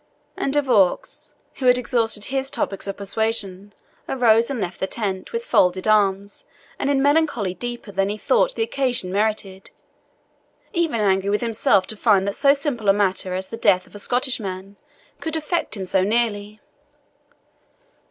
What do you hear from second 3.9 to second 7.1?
arose and left the tent, with folded arms, and in